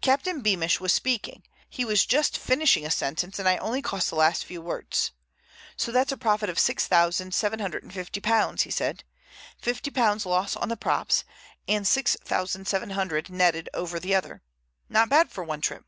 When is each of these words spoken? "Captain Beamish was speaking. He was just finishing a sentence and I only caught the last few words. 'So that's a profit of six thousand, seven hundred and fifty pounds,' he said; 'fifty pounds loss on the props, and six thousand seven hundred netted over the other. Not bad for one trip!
"Captain 0.00 0.42
Beamish 0.42 0.78
was 0.78 0.92
speaking. 0.92 1.42
He 1.68 1.84
was 1.84 2.06
just 2.06 2.38
finishing 2.38 2.86
a 2.86 2.88
sentence 2.92 3.36
and 3.36 3.48
I 3.48 3.56
only 3.56 3.82
caught 3.82 4.04
the 4.04 4.14
last 4.14 4.44
few 4.44 4.62
words. 4.62 5.10
'So 5.76 5.90
that's 5.90 6.12
a 6.12 6.16
profit 6.16 6.48
of 6.48 6.56
six 6.60 6.86
thousand, 6.86 7.34
seven 7.34 7.58
hundred 7.58 7.82
and 7.82 7.92
fifty 7.92 8.20
pounds,' 8.20 8.62
he 8.62 8.70
said; 8.70 9.02
'fifty 9.58 9.90
pounds 9.90 10.24
loss 10.24 10.54
on 10.54 10.68
the 10.68 10.76
props, 10.76 11.24
and 11.66 11.84
six 11.84 12.16
thousand 12.24 12.68
seven 12.68 12.90
hundred 12.90 13.28
netted 13.28 13.68
over 13.74 13.98
the 13.98 14.14
other. 14.14 14.40
Not 14.88 15.08
bad 15.08 15.32
for 15.32 15.42
one 15.42 15.60
trip! 15.60 15.84